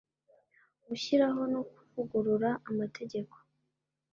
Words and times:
gushyiraho 0.87 1.41
no 1.53 1.61
kuvugurura 1.71 2.49
amategeko 2.69 3.35